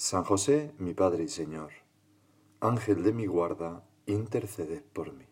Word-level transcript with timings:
San 0.00 0.22
José, 0.22 0.76
mi 0.78 0.94
Padre 0.94 1.24
y 1.24 1.28
Señor, 1.28 1.72
Ángel 2.60 3.02
de 3.02 3.12
mi 3.12 3.26
guarda, 3.26 3.84
interceded 4.06 4.84
por 4.84 5.12
mí. 5.12 5.26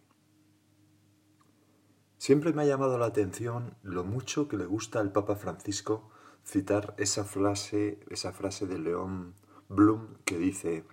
Siempre 2.18 2.52
me 2.52 2.62
ha 2.62 2.66
llamado 2.66 2.98
la 2.98 3.06
atención 3.06 3.76
lo 3.84 4.02
mucho 4.02 4.48
que 4.48 4.56
le 4.56 4.66
gusta 4.66 4.98
al 4.98 5.12
Papa 5.12 5.36
Francisco 5.36 6.10
citar 6.44 6.96
esa 6.98 7.22
frase, 7.22 8.00
esa 8.10 8.32
frase 8.32 8.66
de 8.66 8.80
León 8.80 9.36
Blum 9.68 10.16
que 10.24 10.36
dice, 10.36 10.84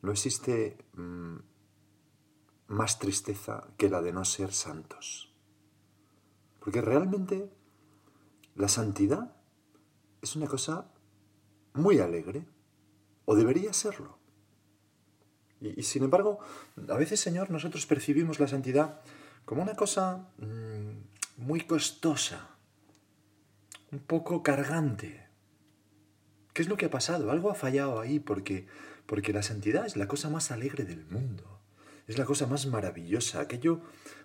no 0.00 0.10
existe 0.10 0.78
mm, 0.94 1.36
más 2.68 2.98
tristeza 2.98 3.68
que 3.76 3.90
la 3.90 4.00
de 4.00 4.14
no 4.14 4.24
ser 4.24 4.54
santos. 4.54 5.30
Porque 6.58 6.80
realmente 6.80 7.52
la 8.54 8.68
santidad 8.68 9.36
es 10.22 10.36
una 10.36 10.46
cosa 10.46 10.90
muy 11.74 11.98
alegre. 11.98 12.46
O 13.24 13.34
debería 13.34 13.72
serlo. 13.72 14.18
Y, 15.60 15.82
sin 15.82 16.04
embargo, 16.04 16.40
a 16.88 16.96
veces, 16.96 17.20
Señor, 17.20 17.50
nosotros 17.50 17.86
percibimos 17.86 18.38
la 18.38 18.48
santidad 18.48 19.00
como 19.44 19.62
una 19.62 19.74
cosa 19.74 20.28
mm, 20.38 21.42
muy 21.42 21.62
costosa, 21.62 22.50
un 23.90 24.00
poco 24.00 24.42
cargante. 24.42 25.26
¿Qué 26.52 26.62
es 26.62 26.68
lo 26.68 26.76
que 26.76 26.86
ha 26.86 26.90
pasado? 26.90 27.30
Algo 27.30 27.50
ha 27.50 27.54
fallado 27.54 28.00
ahí 28.00 28.20
porque, 28.20 28.66
porque 29.06 29.32
la 29.32 29.42
santidad 29.42 29.86
es 29.86 29.96
la 29.96 30.06
cosa 30.06 30.28
más 30.28 30.50
alegre 30.50 30.84
del 30.84 31.04
mundo. 31.06 31.60
Es 32.06 32.18
la 32.18 32.26
cosa 32.26 32.46
más 32.46 32.66
maravillosa, 32.66 33.40
aquello 33.40 33.80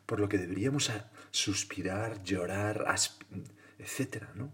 por 0.05 0.19
lo 0.19 0.27
que 0.27 0.37
deberíamos 0.37 0.91
suspirar, 1.31 2.21
llorar, 2.23 2.85
etc. 3.77 4.23
¿no? 4.35 4.51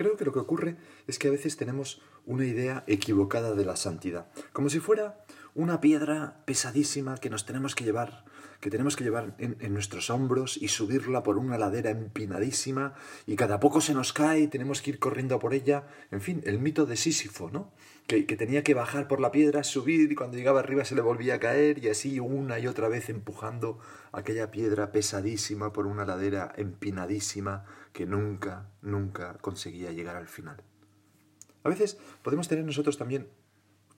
Creo 0.00 0.16
que 0.16 0.24
lo 0.24 0.32
que 0.32 0.38
ocurre 0.38 0.76
es 1.06 1.18
que 1.18 1.28
a 1.28 1.30
veces 1.30 1.58
tenemos 1.58 2.00
una 2.24 2.46
idea 2.46 2.84
equivocada 2.86 3.54
de 3.54 3.66
la 3.66 3.76
santidad, 3.76 4.28
como 4.54 4.70
si 4.70 4.80
fuera 4.80 5.26
una 5.54 5.82
piedra 5.82 6.40
pesadísima 6.46 7.18
que 7.18 7.28
nos 7.28 7.44
tenemos 7.44 7.74
que 7.74 7.84
llevar, 7.84 8.24
que 8.60 8.70
tenemos 8.70 8.96
que 8.96 9.04
llevar 9.04 9.34
en, 9.36 9.74
nuestros 9.74 10.08
hombros 10.08 10.56
y 10.56 10.68
subirla 10.68 11.22
por 11.22 11.36
una 11.36 11.58
ladera 11.58 11.90
empinadísima 11.90 12.94
y 13.26 13.36
cada 13.36 13.60
poco 13.60 13.82
se 13.82 13.92
nos 13.92 14.14
cae 14.14 14.40
y 14.40 14.48
tenemos 14.48 14.80
que 14.80 14.88
ir 14.88 14.98
corriendo 14.98 15.38
por 15.38 15.52
ella. 15.52 15.86
En 16.10 16.22
fin, 16.22 16.40
el 16.46 16.60
mito 16.60 16.86
de 16.86 16.96
Sísifo, 16.96 17.50
¿no? 17.50 17.70
Que, 18.06 18.24
que 18.24 18.36
tenía 18.36 18.64
que 18.64 18.72
bajar 18.72 19.06
por 19.06 19.20
la 19.20 19.30
piedra, 19.30 19.64
subir 19.64 20.10
y 20.10 20.14
cuando 20.14 20.38
llegaba 20.38 20.60
arriba 20.60 20.86
se 20.86 20.94
le 20.94 21.02
volvía 21.02 21.34
a 21.34 21.40
caer 21.40 21.84
y 21.84 21.90
así 21.90 22.20
una 22.20 22.58
y 22.58 22.66
otra 22.66 22.88
vez 22.88 23.10
empujando 23.10 23.80
aquella 24.12 24.50
piedra 24.50 24.92
pesadísima 24.92 25.74
por 25.74 25.86
una 25.86 26.06
ladera 26.06 26.54
empinadísima 26.56 27.66
que 27.92 28.06
nunca, 28.06 28.70
nunca 28.82 29.38
conseguía 29.38 29.92
llegar 29.92 30.16
al 30.16 30.28
final. 30.28 30.62
A 31.62 31.68
veces 31.68 31.98
podemos 32.22 32.48
tener 32.48 32.64
nosotros 32.64 32.96
también 32.96 33.28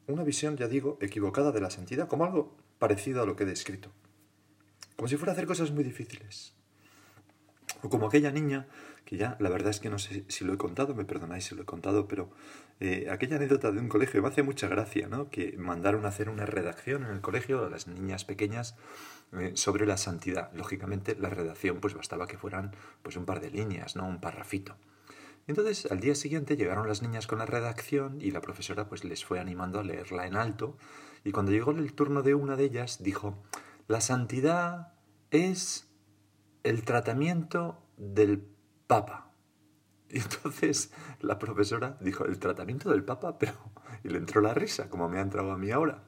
una 0.07 0.25
visión, 0.25 0.57
ya 0.57 0.69
digo, 0.69 0.99
equivocada 1.01 1.53
de 1.53 1.61
la 1.61 1.71
santidad, 1.71 2.09
como 2.09 2.25
algo 2.25 2.57
parecido 2.79 3.23
a 3.23 3.27
lo 3.27 3.37
que 3.37 3.45
he 3.45 3.47
descrito. 3.47 3.91
Como 4.97 5.09
si 5.09 5.17
fuera 5.17 5.33
hacer 5.33 5.47
cosas 5.47 5.71
muy 5.71 5.85
difíciles. 5.85 6.55
O 7.83 7.89
como 7.89 8.07
aquella 8.07 8.31
niña, 8.31 8.69
que 9.05 9.17
ya 9.17 9.37
la 9.41 9.51
verdad 9.51 9.71
es 9.71 9.81
que 9.81 9.91
no 9.91 9.99
sé 9.99 10.25
si 10.29 10.45
lo 10.45 10.55
he 10.55 10.59
contado, 10.59 10.95
me 10.95 11.05
perdonáis 11.05 11.45
si 11.45 11.55
lo 11.55 11.63
he 11.63 11.67
contado, 11.67 12.09
pero 12.09 12.31
eh, 12.81 13.09
aquella 13.11 13.37
anécdota 13.37 13.71
de 13.71 13.79
un 13.79 13.89
colegio 13.89 14.23
me 14.23 14.29
hace 14.29 14.43
mucha 14.43 14.69
gracia, 14.69 15.09
¿no? 15.09 15.31
Que 15.31 15.57
mandaron 15.59 16.05
a 16.05 16.09
hacer 16.09 16.29
una 16.29 16.47
redacción 16.47 17.05
en 17.05 17.11
el 17.11 17.21
colegio 17.21 17.65
a 17.65 17.71
las 17.71 17.87
niñas 17.87 18.25
pequeñas 18.25 18.77
eh, 19.33 19.53
sobre 19.55 19.87
la 19.87 19.97
santidad. 19.97 20.53
Lógicamente 20.53 21.17
la 21.19 21.31
redacción 21.31 21.81
pues 21.81 21.95
bastaba 21.95 22.27
que 22.27 22.39
fueran 22.39 22.75
pues 23.03 23.17
un 23.17 23.25
par 23.25 23.41
de 23.41 23.51
líneas, 23.51 23.97
¿no? 23.97 24.07
Un 24.07 24.21
parrafito. 24.21 24.77
Entonces, 25.47 25.91
al 25.91 26.01
día 26.01 26.15
siguiente 26.15 26.57
llegaron 26.57 26.87
las 26.87 27.03
niñas 27.03 27.27
con 27.27 27.39
la 27.39 27.47
redacción 27.47 28.21
y 28.21 28.31
la 28.31 28.41
profesora 28.41 28.89
pues 28.89 29.05
les 29.05 29.25
fue 29.25 29.41
animando 29.41 29.81
a 29.81 29.85
leerla 29.85 30.27
en 30.27 30.37
alto. 30.37 30.77
Y 31.25 31.33
cuando 31.33 31.53
llegó 31.53 31.73
el 31.73 31.93
turno 31.95 32.23
de 32.23 32.35
una 32.35 32.57
de 32.57 32.65
ellas, 32.65 33.03
dijo, 33.03 33.43
la 33.89 34.01
santidad 34.01 34.93
es 35.31 35.89
el 36.63 36.85
tratamiento 36.85 37.83
del 37.97 38.52
Papa. 38.87 39.33
Y 40.09 40.19
entonces 40.19 40.93
la 41.21 41.39
profesora 41.39 41.97
dijo, 42.01 42.27
¿el 42.27 42.39
tratamiento 42.39 42.91
del 42.91 43.05
Papa? 43.05 43.39
Pero... 43.39 43.55
Y 44.05 44.09
le 44.09 44.19
entró 44.19 44.41
la 44.41 44.53
risa, 44.55 44.91
como 44.91 45.09
me 45.09 45.19
ha 45.19 45.23
entrado 45.23 45.53
a 45.53 45.59
mí 45.59 45.71
ahora. 45.71 46.05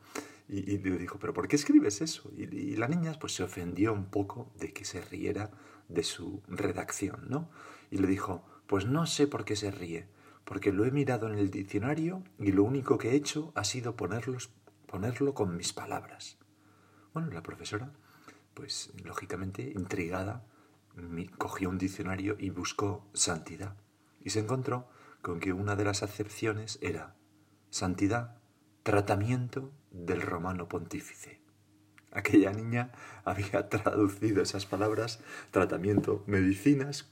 Y, 0.49 0.79
le 0.79 0.99
dijo, 0.99 1.19
¿pero 1.19 1.33
por 1.33 1.49
qué 1.49 1.57
escribes 1.57 2.03
eso? 2.03 2.31
Y, 2.37 2.43
y, 2.55 2.77
la 2.77 2.87
niña 2.87 3.15
pues 3.19 3.35
se 3.35 3.43
ofendió 3.43 3.95
un 3.95 4.07
poco 4.07 4.53
de 4.59 4.73
que 4.75 4.85
se 4.85 5.01
riera 5.01 5.51
de 5.89 6.03
su 6.03 6.43
redacción, 6.49 7.29
¿no? 7.29 7.51
Y 7.91 7.99
le 7.99 8.07
dijo, 8.07 8.45
pues 8.67 8.87
no 8.87 9.07
sé 9.07 9.27
por 9.27 9.45
qué 9.45 9.57
se 9.57 9.71
ríe, 9.71 10.07
porque 10.45 10.73
lo 10.73 10.85
he 10.85 10.91
mirado 10.91 11.29
en 11.29 11.39
el 11.39 11.51
diccionario 11.51 12.23
y 12.39 12.53
lo 12.53 12.65
único 12.65 12.99
que 12.99 13.11
he 13.11 13.15
hecho 13.15 13.53
ha 13.55 13.65
sido 13.65 13.97
ponerlos, 13.97 14.51
ponerlo 14.87 15.35
con 15.35 15.57
mis 15.57 15.73
palabras. 15.73 16.39
Bueno, 17.15 17.31
la 17.31 17.43
profesora, 17.43 17.93
pues 18.53 18.93
lógicamente 19.03 19.63
intrigada, 19.63 20.45
cogió 21.39 21.69
un 21.69 21.79
diccionario 21.79 22.37
y 22.39 22.51
buscó 22.51 23.09
santidad. 23.13 23.77
Y 24.21 24.31
se 24.31 24.41
encontró 24.41 24.89
con 25.23 25.41
que 25.41 25.53
una 25.53 25.77
de 25.77 25.85
las 25.85 26.03
acepciones 26.03 26.79
era 26.83 27.17
santidad, 27.71 28.37
tratamiento 28.83 29.73
del 29.91 30.23
romano 30.23 30.69
pontífice. 30.69 31.41
Aquella 32.15 32.53
niña 32.53 32.93
había 33.25 33.69
traducido 33.69 34.43
esas 34.43 34.67
palabras, 34.67 35.21
tratamiento, 35.51 36.23
medicinas 36.27 37.09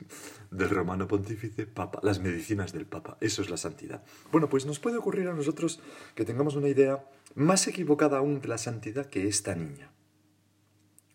del 0.50 0.70
romano 0.70 1.08
pontífice, 1.08 1.66
papa, 1.66 1.98
las 2.02 2.20
medicinas 2.20 2.72
del 2.72 2.86
papa. 2.86 3.18
Eso 3.20 3.42
es 3.42 3.50
la 3.50 3.56
santidad. 3.56 4.04
Bueno, 4.30 4.48
pues 4.48 4.64
nos 4.64 4.78
puede 4.78 4.98
ocurrir 4.98 5.26
a 5.28 5.34
nosotros 5.34 5.80
que 6.14 6.24
tengamos 6.24 6.54
una 6.54 6.68
idea 6.68 7.04
más 7.34 7.66
equivocada 7.66 8.18
aún 8.18 8.40
de 8.40 8.48
la 8.48 8.58
santidad 8.58 9.06
que 9.06 9.26
esta 9.26 9.54
niña. 9.56 9.90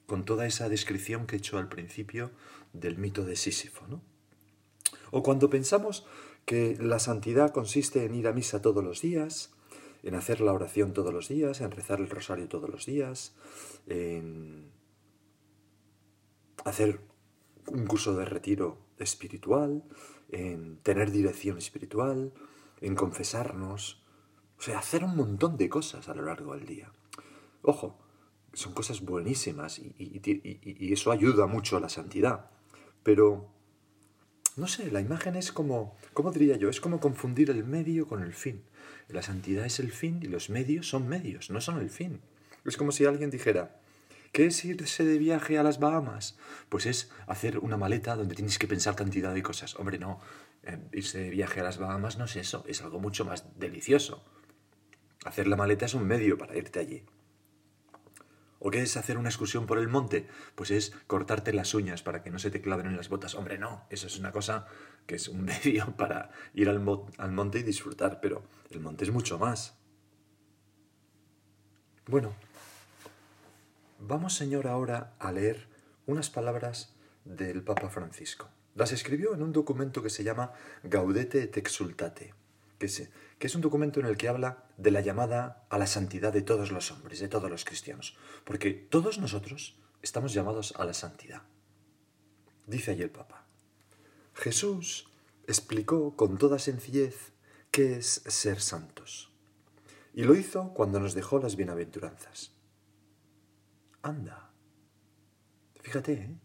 Con 0.07 0.25
toda 0.25 0.47
esa 0.47 0.69
descripción 0.69 1.27
que 1.27 1.35
he 1.35 1.39
hecho 1.39 1.59
al 1.59 1.69
principio 1.69 2.31
del 2.73 2.97
mito 2.97 3.23
de 3.23 3.35
Sísifo, 3.35 3.85
¿no? 3.87 4.01
O 5.11 5.21
cuando 5.21 5.49
pensamos 5.49 6.05
que 6.45 6.77
la 6.79 6.99
santidad 6.99 7.51
consiste 7.51 8.05
en 8.05 8.15
ir 8.15 8.27
a 8.27 8.33
misa 8.33 8.61
todos 8.61 8.83
los 8.83 9.01
días, 9.01 9.53
en 10.03 10.15
hacer 10.15 10.41
la 10.41 10.53
oración 10.53 10.93
todos 10.93 11.13
los 11.13 11.27
días, 11.27 11.61
en 11.61 11.71
rezar 11.71 11.99
el 11.99 12.09
rosario 12.09 12.47
todos 12.47 12.69
los 12.69 12.85
días, 12.85 13.35
en 13.87 14.71
hacer 16.63 17.01
un 17.67 17.85
curso 17.85 18.15
de 18.15 18.25
retiro 18.25 18.77
espiritual, 18.97 19.83
en 20.29 20.77
tener 20.77 21.11
dirección 21.11 21.57
espiritual, 21.57 22.33
en 22.81 22.95
confesarnos, 22.95 24.03
o 24.57 24.61
sea, 24.61 24.79
hacer 24.79 25.03
un 25.03 25.15
montón 25.15 25.57
de 25.57 25.69
cosas 25.69 26.07
a 26.09 26.15
lo 26.15 26.23
largo 26.23 26.55
del 26.55 26.65
día. 26.65 26.91
Ojo, 27.61 27.99
son 28.53 28.73
cosas 28.73 29.01
buenísimas 29.01 29.79
y, 29.79 30.91
eso 30.93 31.11
ayuda 31.11 31.47
mucho 31.47 31.77
a 31.77 31.79
la 31.79 31.89
santidad, 31.89 32.49
pero 33.03 33.51
no 34.55 34.67
sé, 34.67 34.91
la 34.91 35.01
imagen 35.01 35.35
es 35.35 35.51
como, 35.51 35.95
¿cómo 36.13 36.31
diría 36.31 36.57
yo? 36.57 36.69
Es 36.69 36.81
como 36.81 36.99
confundir 36.99 37.51
el 37.51 37.63
medio 37.63 38.07
con 38.07 38.23
el 38.23 38.33
fin. 38.33 38.63
La 39.07 39.21
santidad 39.21 39.65
es 39.65 39.79
el 39.79 39.91
fin 39.91 40.19
y 40.23 40.27
los 40.27 40.49
medios 40.49 40.89
son 40.89 41.07
medios, 41.07 41.51
no 41.51 41.61
son 41.61 41.79
el 41.79 41.91
fin. 41.91 42.21
Es 42.65 42.75
como 42.75 42.91
si 42.91 43.05
alguien 43.05 43.29
dijera, 43.29 43.79
¿qué 44.31 44.47
es 44.47 44.65
irse 44.65 45.05
de 45.05 45.19
viaje 45.19 45.59
a 45.59 45.63
las 45.63 45.79
Bahamas? 45.79 46.37
Pues 46.69 46.87
es 46.87 47.11
hacer 47.27 47.59
una 47.59 47.77
maleta 47.77 48.15
donde 48.15 48.35
tienes 48.35 48.57
que 48.57 48.67
pensar 48.67 48.95
cantidad 48.95 49.33
de 49.33 49.43
cosas. 49.43 49.75
Hombre, 49.75 49.99
no, 49.99 50.19
eh, 50.63 50.79
irse 50.91 51.19
de 51.19 51.29
viaje 51.29 51.59
a 51.59 51.63
las 51.63 51.77
Bahamas 51.77 52.17
no 52.17 52.25
es 52.25 52.35
eso, 52.35 52.65
es 52.67 52.81
algo 52.81 52.99
mucho 52.99 53.25
más 53.25 53.59
delicioso. 53.59 54.25
Hacer 55.23 55.47
la 55.47 55.55
maleta 55.55 55.85
es 55.85 55.93
un 55.93 56.07
medio 56.07 56.37
para 56.37 56.57
irte 56.57 56.79
allí. 56.79 57.05
¿O 58.59 58.71
qué 58.71 58.81
es 58.81 58.97
hacer 58.97 59.17
una 59.17 59.29
excursión 59.29 59.67
por 59.67 59.77
el 59.77 59.87
monte? 59.87 60.27
Pues 60.55 60.71
es 60.71 60.93
cortarte 61.05 61.53
las 61.53 61.73
uñas 61.73 62.01
para 62.01 62.23
que 62.23 62.31
no 62.31 62.39
se 62.39 62.51
te 62.51 62.61
claven 62.61 62.87
en 62.87 62.97
las 62.97 63.09
botas. 63.09 63.35
Hombre, 63.35 63.57
no, 63.57 63.85
eso 63.89 64.07
es 64.07 64.17
una 64.17 64.31
cosa 64.31 64.67
que 65.05 65.15
es 65.15 65.27
un 65.27 65.41
medio 65.45 65.95
para 65.95 66.31
ir 66.53 66.69
al, 66.69 66.79
monte 66.79 67.59
y 67.59 67.63
disfrutar, 67.63 68.19
pero 68.21 68.43
el 68.71 68.79
monte 68.79 69.05
es 69.05 69.11
mucho 69.11 69.37
más. 69.37 69.77
Bueno, 72.07 72.33
vamos 73.99 74.33
Señor 74.33 74.67
ahora 74.67 75.13
a 75.19 75.31
leer 75.31 75.67
unas 76.05 76.29
palabras 76.29 76.95
del 77.25 77.63
Papa 77.63 77.89
Francisco. 77.89 78.49
Las 78.75 78.91
escribió 78.91 79.33
en 79.33 79.43
un 79.43 79.51
documento 79.51 80.01
que 80.01 80.09
se 80.09 80.23
llama 80.23 80.53
Gaudete 80.83 81.43
et 81.43 81.57
Exultate, 81.57 82.33
que 82.77 83.47
es 83.47 83.55
un 83.55 83.61
documento 83.61 83.99
en 83.99 84.05
el 84.05 84.17
que 84.17 84.29
habla 84.29 84.66
de 84.77 84.91
la 84.91 85.01
llamada 85.01 85.65
a 85.69 85.77
la 85.77 85.87
santidad 85.87 86.31
de 86.31 86.43
todos 86.43 86.71
los 86.71 86.91
hombres, 86.91 87.19
de 87.19 87.27
todos 87.27 87.49
los 87.49 87.65
cristianos, 87.65 88.15
porque 88.43 88.71
todos 88.71 89.17
nosotros 89.17 89.79
estamos 90.01 90.33
llamados 90.33 90.73
a 90.77 90.85
la 90.85 90.93
santidad. 90.93 91.41
Dice 92.67 92.91
allí 92.91 93.01
el 93.01 93.09
Papa. 93.09 93.45
Jesús 94.33 95.09
explicó 95.47 96.15
con 96.15 96.37
toda 96.37 96.59
sencillez 96.59 97.31
qué 97.71 97.97
es 97.97 98.21
ser 98.27 98.61
santos. 98.61 99.31
Y 100.13 100.23
lo 100.23 100.35
hizo 100.35 100.73
cuando 100.73 100.99
nos 100.99 101.13
dejó 101.13 101.39
las 101.39 101.55
bienaventuranzas. 101.55 102.51
Anda. 104.01 104.51
Fíjate, 105.81 106.13
¿eh? 106.13 106.37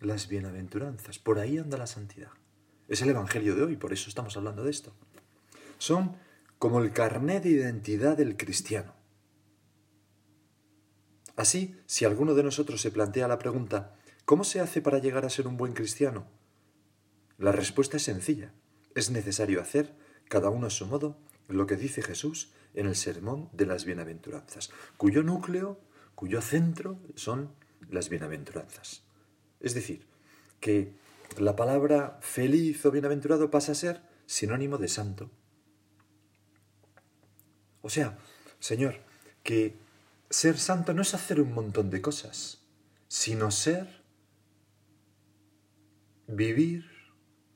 Las 0.00 0.28
bienaventuranzas. 0.28 1.18
Por 1.18 1.38
ahí 1.38 1.58
anda 1.58 1.76
la 1.76 1.86
santidad. 1.86 2.30
Es 2.88 3.02
el 3.02 3.10
Evangelio 3.10 3.54
de 3.54 3.62
hoy, 3.62 3.76
por 3.76 3.92
eso 3.92 4.08
estamos 4.08 4.36
hablando 4.36 4.64
de 4.64 4.70
esto. 4.70 4.92
Son 5.78 6.16
como 6.60 6.82
el 6.82 6.92
carné 6.92 7.40
de 7.40 7.48
identidad 7.48 8.18
del 8.18 8.36
cristiano. 8.36 8.94
Así, 11.34 11.74
si 11.86 12.04
alguno 12.04 12.34
de 12.34 12.42
nosotros 12.42 12.82
se 12.82 12.90
plantea 12.90 13.28
la 13.28 13.38
pregunta, 13.38 13.94
¿cómo 14.26 14.44
se 14.44 14.60
hace 14.60 14.82
para 14.82 14.98
llegar 14.98 15.24
a 15.24 15.30
ser 15.30 15.46
un 15.46 15.56
buen 15.56 15.72
cristiano? 15.72 16.26
La 17.38 17.50
respuesta 17.50 17.96
es 17.96 18.02
sencilla. 18.02 18.52
Es 18.94 19.10
necesario 19.10 19.62
hacer, 19.62 19.96
cada 20.28 20.50
uno 20.50 20.66
a 20.66 20.70
su 20.70 20.86
modo, 20.86 21.16
lo 21.48 21.66
que 21.66 21.76
dice 21.76 22.02
Jesús 22.02 22.52
en 22.74 22.84
el 22.84 22.94
Sermón 22.94 23.48
de 23.54 23.64
las 23.64 23.86
Bienaventuranzas, 23.86 24.70
cuyo 24.98 25.22
núcleo, 25.22 25.80
cuyo 26.14 26.42
centro 26.42 26.98
son 27.14 27.54
las 27.88 28.10
bienaventuranzas. 28.10 29.02
Es 29.60 29.72
decir, 29.72 30.06
que 30.60 30.92
la 31.38 31.56
palabra 31.56 32.18
feliz 32.20 32.84
o 32.84 32.90
bienaventurado 32.90 33.50
pasa 33.50 33.72
a 33.72 33.76
ser 33.76 34.02
sinónimo 34.26 34.76
de 34.76 34.88
santo. 34.88 35.30
O 37.82 37.90
sea, 37.90 38.18
Señor, 38.58 39.00
que 39.42 39.76
ser 40.28 40.58
santo 40.58 40.94
no 40.94 41.02
es 41.02 41.14
hacer 41.14 41.40
un 41.40 41.52
montón 41.52 41.90
de 41.90 42.02
cosas, 42.02 42.62
sino 43.08 43.50
ser, 43.50 44.02
vivir 46.26 46.86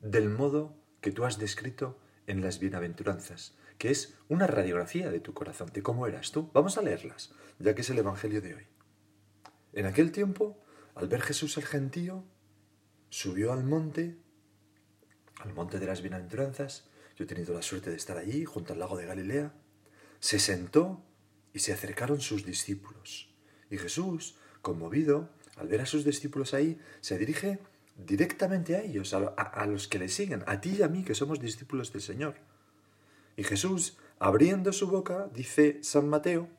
del 0.01 0.29
modo 0.29 0.75
que 1.01 1.11
tú 1.11 1.25
has 1.25 1.37
descrito 1.37 1.97
en 2.27 2.41
las 2.41 2.59
bienaventuranzas, 2.59 3.55
que 3.77 3.91
es 3.91 4.17
una 4.27 4.47
radiografía 4.47 5.11
de 5.11 5.19
tu 5.19 5.33
corazón, 5.33 5.69
de 5.73 5.83
cómo 5.83 6.07
eras 6.07 6.31
tú. 6.31 6.49
Vamos 6.53 6.77
a 6.77 6.81
leerlas, 6.81 7.31
ya 7.59 7.75
que 7.75 7.81
es 7.81 7.89
el 7.89 7.99
Evangelio 7.99 8.41
de 8.41 8.55
hoy. 8.55 8.67
En 9.73 9.85
aquel 9.85 10.11
tiempo, 10.11 10.57
al 10.95 11.07
ver 11.07 11.21
Jesús 11.21 11.57
el 11.57 11.65
gentío, 11.65 12.23
subió 13.09 13.53
al 13.53 13.63
monte, 13.63 14.17
al 15.39 15.53
monte 15.53 15.79
de 15.79 15.85
las 15.85 16.01
bienaventuranzas. 16.01 16.89
Yo 17.15 17.25
he 17.25 17.27
tenido 17.27 17.53
la 17.53 17.61
suerte 17.61 17.89
de 17.89 17.95
estar 17.95 18.17
allí, 18.17 18.45
junto 18.45 18.73
al 18.73 18.79
lago 18.79 18.97
de 18.97 19.05
Galilea. 19.05 19.53
Se 20.25 20.39
sentó 20.39 21.03
y 21.53 21.59
se 21.59 21.71
acercaron 21.71 22.19
sus 22.19 22.43
discípulos. 22.43 23.29
Y 23.69 23.77
Jesús, 23.77 24.33
conmovido, 24.63 25.29
al 25.55 25.67
ver 25.67 25.81
a 25.81 25.85
sus 25.85 26.03
discípulos 26.03 26.55
ahí, 26.55 26.79
se 26.99 27.19
dirige 27.19 27.59
directamente 27.95 28.75
a 28.75 28.81
ellos, 28.81 29.13
a, 29.13 29.65
los 29.67 29.87
que 29.87 29.99
le 29.99 30.09
siguen, 30.09 30.43
a 30.47 30.59
ti 30.61 30.77
y 30.79 30.81
a 30.81 30.87
mí 30.87 31.03
que 31.03 31.13
somos 31.13 31.39
discípulos 31.39 31.93
del 31.93 32.01
Señor. 32.01 32.37
Y 33.37 33.43
Jesús, 33.43 33.99
abriendo 34.17 34.73
su 34.73 34.87
boca, 34.87 35.29
dice 35.31 35.77
San 35.83 36.09
Mateo, 36.09 36.49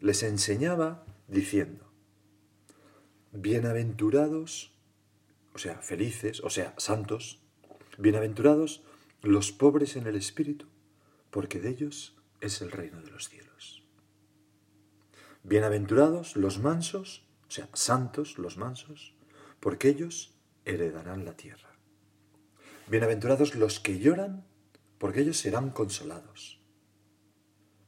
les 0.00 0.22
enseñaba 0.22 1.04
diciendo, 1.28 1.92
Bienaventurados, 3.32 4.72
o 5.52 5.58
sea, 5.58 5.82
felices, 5.82 6.40
o 6.40 6.48
sea, 6.48 6.72
santos, 6.78 7.42
bienaventurados 7.98 8.82
los 9.20 9.52
pobres 9.52 9.96
en 9.96 10.06
el 10.06 10.16
espíritu, 10.16 10.64
porque 11.30 11.60
de 11.60 11.68
ellos 11.68 12.16
es 12.40 12.60
el 12.62 12.70
reino 12.70 13.02
de 13.02 13.10
los 13.10 13.28
cielos. 13.28 13.84
Bienaventurados 15.42 16.36
los 16.36 16.58
mansos, 16.58 17.26
o 17.48 17.50
sea, 17.50 17.68
santos 17.72 18.38
los 18.38 18.56
mansos, 18.56 19.14
porque 19.58 19.88
ellos 19.88 20.34
heredarán 20.64 21.24
la 21.24 21.36
tierra. 21.36 21.76
Bienaventurados 22.88 23.54
los 23.54 23.80
que 23.80 23.98
lloran, 23.98 24.44
porque 24.98 25.20
ellos 25.20 25.38
serán 25.38 25.70
consolados. 25.70 26.60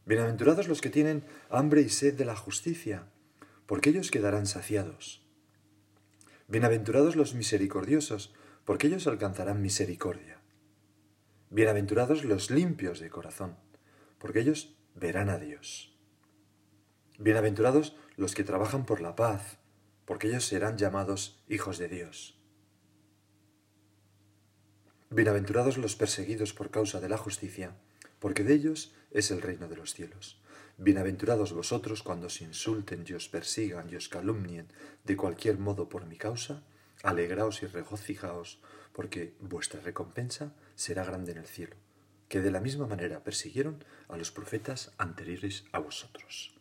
Bienaventurados 0.06 0.68
los 0.68 0.80
que 0.80 0.90
tienen 0.90 1.24
hambre 1.50 1.82
y 1.82 1.88
sed 1.88 2.14
de 2.14 2.24
la 2.24 2.36
justicia, 2.36 3.06
porque 3.66 3.90
ellos 3.90 4.10
quedarán 4.10 4.46
saciados. 4.46 5.26
Bienaventurados 6.48 7.16
los 7.16 7.34
misericordiosos, 7.34 8.34
porque 8.64 8.86
ellos 8.86 9.06
alcanzarán 9.06 9.62
misericordia. 9.62 10.40
Bienaventurados 11.50 12.24
los 12.24 12.50
limpios 12.50 13.00
de 13.00 13.10
corazón, 13.10 13.56
porque 14.22 14.38
ellos 14.38 14.76
verán 14.94 15.28
a 15.30 15.36
Dios. 15.36 15.98
Bienaventurados 17.18 17.96
los 18.16 18.36
que 18.36 18.44
trabajan 18.44 18.86
por 18.86 19.00
la 19.00 19.16
paz, 19.16 19.58
porque 20.04 20.28
ellos 20.28 20.46
serán 20.46 20.78
llamados 20.78 21.42
hijos 21.48 21.76
de 21.76 21.88
Dios. 21.88 22.38
Bienaventurados 25.10 25.76
los 25.76 25.96
perseguidos 25.96 26.52
por 26.52 26.70
causa 26.70 27.00
de 27.00 27.08
la 27.08 27.18
justicia, 27.18 27.74
porque 28.20 28.44
de 28.44 28.54
ellos 28.54 28.94
es 29.10 29.32
el 29.32 29.42
reino 29.42 29.66
de 29.66 29.74
los 29.74 29.92
cielos. 29.92 30.40
Bienaventurados 30.78 31.52
vosotros 31.52 32.04
cuando 32.04 32.28
os 32.28 32.40
insulten 32.42 33.04
y 33.04 33.14
os 33.14 33.28
persigan 33.28 33.90
y 33.90 33.96
os 33.96 34.08
calumnien 34.08 34.68
de 35.02 35.16
cualquier 35.16 35.58
modo 35.58 35.88
por 35.88 36.06
mi 36.06 36.16
causa, 36.16 36.62
alegraos 37.02 37.64
y 37.64 37.66
regocijaos, 37.66 38.60
porque 38.92 39.34
vuestra 39.40 39.80
recompensa 39.80 40.54
será 40.76 41.04
grande 41.04 41.32
en 41.32 41.38
el 41.38 41.46
cielo, 41.46 41.74
que 42.32 42.40
de 42.40 42.50
la 42.50 42.60
misma 42.60 42.86
manera 42.86 43.22
persiguieron 43.22 43.84
a 44.08 44.16
los 44.16 44.30
profetas 44.30 44.90
anteriores 44.96 45.66
a 45.70 45.80
vosotros. 45.80 46.54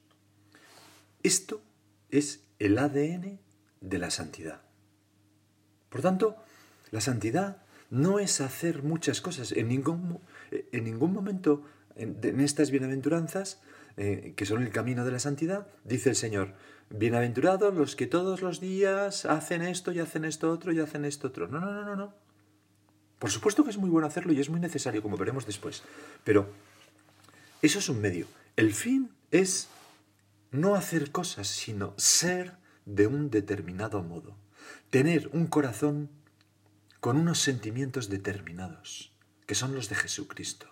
Esto 1.23 1.61
es 2.09 2.43
el 2.59 2.77
ADN 2.77 3.39
de 3.79 3.97
la 3.97 4.11
santidad. 4.11 4.59
Por 5.87 6.01
tanto, 6.01 6.35
la 6.91 6.99
santidad 6.99 7.63
no 7.89 8.19
es 8.19 8.41
hacer 8.41 8.83
muchas 8.83 9.21
cosas. 9.21 9.53
En 9.53 9.69
ningún, 9.69 10.19
en 10.51 10.83
ningún 10.83 11.13
momento 11.13 11.63
en, 11.95 12.41
estas 12.41 12.69
bienaventuranzas, 12.69 13.61
eh, 13.95 14.33
que 14.35 14.45
son 14.45 14.63
el 14.63 14.73
camino 14.73 15.05
de 15.05 15.11
la 15.13 15.19
santidad, 15.19 15.67
dice 15.85 16.09
el 16.09 16.17
Señor, 16.17 16.53
bienaventurados 16.89 17.73
los 17.73 17.95
que 17.95 18.07
todos 18.07 18.41
los 18.41 18.59
días 18.59 19.23
hacen 19.23 19.61
esto 19.61 19.93
y 19.93 20.01
hacen 20.01 20.25
esto 20.25 20.51
otro 20.51 20.73
y 20.73 20.81
hacen 20.81 21.05
esto 21.05 21.29
otro. 21.29 21.47
No, 21.47 21.61
no, 21.61 21.71
no, 21.71 21.85
no, 21.85 21.95
no. 21.95 22.30
Por 23.21 23.29
supuesto 23.29 23.63
que 23.63 23.69
es 23.69 23.77
muy 23.77 23.91
bueno 23.91 24.07
hacerlo 24.07 24.33
y 24.33 24.39
es 24.39 24.49
muy 24.49 24.59
necesario, 24.59 25.03
como 25.03 25.15
veremos 25.15 25.45
después. 25.45 25.83
Pero 26.23 26.51
eso 27.61 27.77
es 27.77 27.87
un 27.87 28.01
medio. 28.01 28.25
El 28.55 28.73
fin 28.73 29.11
es 29.29 29.67
no 30.49 30.73
hacer 30.73 31.11
cosas, 31.11 31.47
sino 31.47 31.93
ser 31.97 32.57
de 32.87 33.05
un 33.05 33.29
determinado 33.29 34.01
modo. 34.01 34.35
Tener 34.89 35.29
un 35.33 35.45
corazón 35.45 36.09
con 36.99 37.15
unos 37.15 37.37
sentimientos 37.37 38.09
determinados, 38.09 39.13
que 39.45 39.53
son 39.53 39.75
los 39.75 39.87
de 39.87 39.97
Jesucristo. 39.97 40.65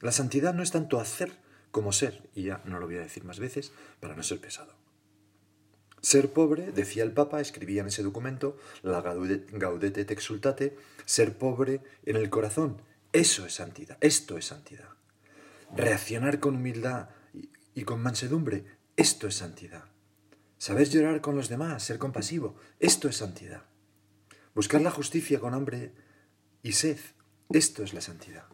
La 0.00 0.12
santidad 0.12 0.52
no 0.52 0.62
es 0.62 0.70
tanto 0.70 1.00
hacer 1.00 1.32
como 1.70 1.92
ser, 1.92 2.28
y 2.34 2.42
ya 2.42 2.60
no 2.66 2.78
lo 2.78 2.84
voy 2.84 2.96
a 2.96 3.00
decir 3.00 3.24
más 3.24 3.38
veces 3.38 3.72
para 4.00 4.14
no 4.14 4.22
ser 4.22 4.38
pesado. 4.38 4.81
Ser 6.02 6.32
pobre, 6.32 6.72
decía 6.72 7.04
el 7.04 7.12
Papa, 7.12 7.40
escribía 7.40 7.82
en 7.82 7.86
ese 7.86 8.02
documento, 8.02 8.58
la 8.82 9.00
Gaudete 9.00 10.04
te 10.04 10.12
exultate, 10.12 10.76
ser 11.04 11.38
pobre 11.38 11.80
en 12.04 12.16
el 12.16 12.28
corazón, 12.28 12.82
eso 13.12 13.46
es 13.46 13.54
santidad, 13.54 13.98
esto 14.00 14.36
es 14.36 14.46
santidad. 14.46 14.88
Reaccionar 15.76 16.40
con 16.40 16.56
humildad 16.56 17.10
y 17.72 17.84
con 17.84 18.02
mansedumbre, 18.02 18.64
esto 18.96 19.28
es 19.28 19.36
santidad. 19.36 19.84
Saber 20.58 20.88
llorar 20.88 21.20
con 21.20 21.36
los 21.36 21.48
demás, 21.48 21.84
ser 21.84 21.98
compasivo, 21.98 22.56
esto 22.80 23.08
es 23.08 23.16
santidad. 23.16 23.62
Buscar 24.56 24.80
la 24.80 24.90
justicia 24.90 25.38
con 25.38 25.54
hambre 25.54 25.92
y 26.62 26.72
sed, 26.72 26.98
esto 27.50 27.84
es 27.84 27.94
la 27.94 28.00
santidad. 28.00 28.46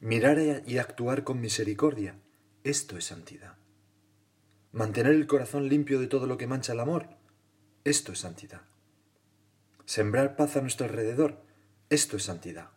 Mirar 0.00 0.38
y 0.66 0.78
actuar 0.78 1.22
con 1.22 1.40
misericordia, 1.40 2.18
esto 2.64 2.98
es 2.98 3.04
santidad. 3.04 3.56
Mantener 4.74 5.12
el 5.12 5.28
corazón 5.28 5.68
limpio 5.68 6.00
de 6.00 6.08
todo 6.08 6.26
lo 6.26 6.36
que 6.36 6.48
mancha 6.48 6.72
el 6.72 6.80
amor, 6.80 7.06
esto 7.84 8.10
es 8.10 8.18
santidad. 8.18 8.62
Sembrar 9.84 10.34
paz 10.34 10.56
a 10.56 10.62
nuestro 10.62 10.86
alrededor, 10.86 11.40
esto 11.90 12.16
es 12.16 12.24
santidad. 12.24 12.70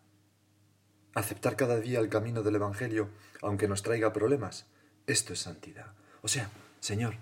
Aceptar 1.16 1.56
cada 1.56 1.80
día 1.80 1.98
el 1.98 2.10
camino 2.10 2.44
del 2.44 2.54
Evangelio, 2.54 3.10
aunque 3.42 3.68
nos 3.68 3.82
traiga 3.82 4.14
problemas, 4.14 4.68
esto 5.08 5.34
es 5.34 5.40
santidad. 5.40 5.88
O 6.22 6.28
sea, 6.28 6.52
Señor, 6.82 7.16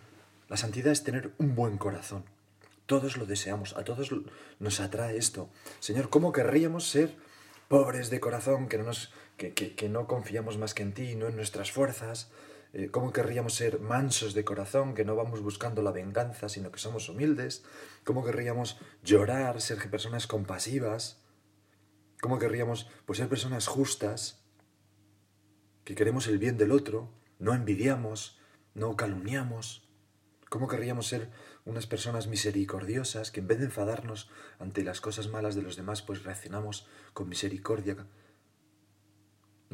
la 0.49 0.57
santidad 0.57 0.91
es 0.91 1.05
tener 1.05 1.31
un 1.37 1.55
buen 1.55 1.77
corazón, 1.77 2.25
todos 2.85 3.15
lo 3.15 3.25
deseamos, 3.25 3.77
a 3.77 3.85
todos 3.85 4.13
nos 4.59 4.81
atrae 4.81 5.15
esto. 5.15 5.49
Señor, 5.79 6.09
¿cómo 6.09 6.33
querríamos 6.33 6.89
ser 6.89 7.15
pobres 7.69 8.09
de 8.09 8.19
corazón, 8.19 8.67
que 8.67 8.77
no, 8.77 8.83
nos, 8.83 9.13
que, 9.37 9.87
no 9.89 10.05
confiamos 10.05 10.57
más 10.57 10.73
que 10.73 10.83
en 10.83 10.93
ti, 10.93 11.15
no 11.15 11.29
en 11.29 11.37
nuestras 11.37 11.71
fuerzas? 11.71 12.29
Eh, 12.77 12.89
¿Cómo 12.91 13.13
querríamos 13.13 13.53
ser 13.53 13.79
mansos 13.79 14.33
de 14.33 14.43
corazón, 14.43 14.95
que 14.95 15.05
no 15.05 15.15
vamos 15.15 15.41
buscando 15.41 15.81
la 15.81 15.93
venganza, 15.93 16.49
sino 16.49 16.73
que 16.73 16.79
somos 16.79 17.07
humildes? 17.07 17.63
¿Cómo 18.03 18.25
querríamos 18.25 18.77
llorar, 19.01 19.61
ser 19.61 19.77
personas 19.89 20.27
compasivas? 20.27 21.23
¿Cómo 22.19 22.37
querríamos 22.37 22.89
pues, 23.05 23.19
ser 23.19 23.29
personas 23.29 23.67
justas? 23.67 24.41
que 25.85 25.95
queremos 25.95 26.27
el 26.27 26.37
bien 26.39 26.57
del 26.57 26.71
otro, 26.71 27.13
no 27.39 27.53
envidiamos, 27.53 28.39
no 28.73 28.97
calumniamos. 28.97 29.87
¿Cómo 30.49 30.67
querríamos 30.67 31.07
ser 31.07 31.29
unas 31.63 31.87
personas 31.87 32.27
misericordiosas 32.27 33.31
que 33.31 33.39
en 33.39 33.47
vez 33.47 33.59
de 33.59 33.65
enfadarnos 33.65 34.29
ante 34.59 34.83
las 34.83 34.99
cosas 34.99 35.29
malas 35.29 35.55
de 35.55 35.61
los 35.61 35.77
demás, 35.77 36.01
pues 36.01 36.23
reaccionamos 36.23 36.87
con 37.13 37.29
misericordia, 37.29 37.95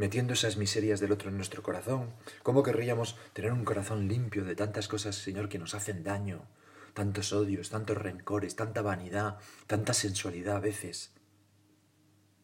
metiendo 0.02 0.34
esas 0.34 0.58
miserias 0.58 1.00
del 1.00 1.12
otro 1.12 1.30
en 1.30 1.38
nuestro 1.38 1.62
corazón? 1.62 2.10
¿Cómo 2.42 2.64
querríamos 2.64 3.20
tener 3.34 3.54
un 3.54 3.64
corazón 3.64 4.08
limpio 4.08 4.44
de 4.44 4.56
tantas 4.56 4.88
cosas, 4.88 5.16
Señor, 5.16 5.48
que 5.48 5.60
nos 5.60 5.76
hacen 5.76 6.04
daño? 6.04 6.48
Tantos 6.96 7.32
odios, 7.34 7.70
tantos 7.70 7.98
rencores, 7.98 8.56
tanta 8.56 8.82
vanidad, 8.82 9.38
tanta 9.68 9.94
sensualidad 9.94 10.56
a 10.56 10.60
veces. 10.60 11.14